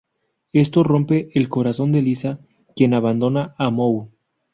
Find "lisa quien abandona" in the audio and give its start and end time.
2.01-3.53